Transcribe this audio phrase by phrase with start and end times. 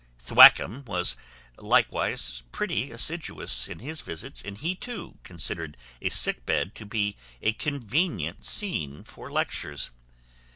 [0.17, 1.15] Thwackum was
[1.59, 7.15] likewise pretty assiduous in his visits; and he too considered a sick bed to be
[7.43, 9.91] a convenient scene for lectures.